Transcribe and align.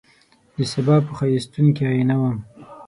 دسبا 0.57 0.95
په 1.05 1.11
ښایستون 1.17 1.67
کي 1.75 1.83
آئینه 1.91 2.15
وم 2.21 2.37